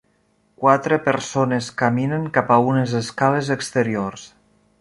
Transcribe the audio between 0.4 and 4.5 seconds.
Quatre persones caminen cap a unes escales exteriors.